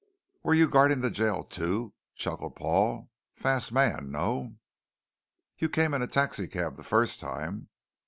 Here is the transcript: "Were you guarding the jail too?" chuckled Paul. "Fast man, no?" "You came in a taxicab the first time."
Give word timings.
"Were 0.41 0.55
you 0.55 0.67
guarding 0.67 1.01
the 1.01 1.11
jail 1.11 1.43
too?" 1.43 1.93
chuckled 2.15 2.55
Paul. 2.55 3.11
"Fast 3.35 3.71
man, 3.71 4.09
no?" 4.09 4.55
"You 5.59 5.69
came 5.69 5.93
in 5.93 6.01
a 6.01 6.07
taxicab 6.07 6.75
the 6.77 6.83
first 6.83 7.19
time." 7.19 7.69